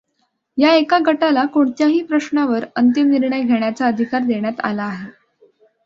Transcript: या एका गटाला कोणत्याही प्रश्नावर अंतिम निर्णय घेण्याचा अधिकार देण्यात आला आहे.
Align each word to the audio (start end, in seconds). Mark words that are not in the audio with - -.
या 0.57 0.71
एका 0.73 0.97
गटाला 1.05 1.43
कोणत्याही 1.45 2.01
प्रश्नावर 2.03 2.65
अंतिम 2.75 3.09
निर्णय 3.09 3.41
घेण्याचा 3.43 3.87
अधिकार 3.87 4.23
देण्यात 4.23 4.59
आला 4.63 4.83
आहे. 4.83 5.09